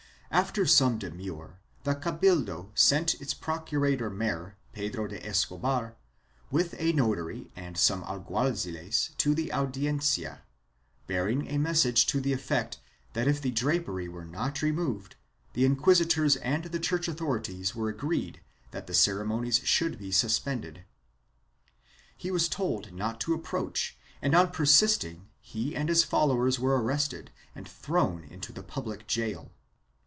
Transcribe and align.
After 0.33 0.65
some 0.65 0.97
demur, 0.97 1.57
the 1.83 1.93
cabildo 1.93 2.71
sent 2.73 3.15
its 3.19 3.33
procurador 3.33 4.09
mayor, 4.09 4.55
Pedro 4.71 5.05
de 5.07 5.21
Escobar, 5.27 5.97
with 6.49 6.73
a 6.79 6.93
notary 6.93 7.51
and 7.53 7.77
some 7.77 8.01
alguaziles 8.05 9.09
to 9.17 9.35
the 9.35 9.51
Audiencia, 9.51 10.41
bearing 11.05 11.47
a 11.49 11.57
message 11.57 12.05
to 12.07 12.21
the 12.21 12.31
effect 12.31 12.79
that 13.11 13.27
if 13.27 13.41
the 13.41 13.51
drapery 13.51 14.07
were 14.07 14.23
not 14.23 14.61
removed, 14.61 15.17
the 15.51 15.65
inquisitors 15.65 16.37
and 16.37 16.63
the 16.63 16.79
church 16.79 17.09
authorities 17.09 17.75
were 17.75 17.89
agreed 17.89 18.39
that 18.71 18.87
the 18.87 18.93
ceremonies 18.93 19.59
should 19.65 19.99
be 19.99 20.13
suspended. 20.13 20.85
He 22.15 22.31
was 22.31 22.47
told 22.47 22.93
not 22.93 23.19
to 23.19 23.33
approach 23.33 23.97
and 24.21 24.33
on 24.33 24.51
persisting 24.51 25.27
he 25.41 25.75
and 25.75 25.89
his 25.89 26.05
followers 26.05 26.57
were 26.57 26.81
arrested 26.81 27.31
and 27.53 27.67
thrown 27.67 28.23
into 28.23 28.53
the 28.53 28.63
public 28.63 29.11
gaol. 29.13 29.51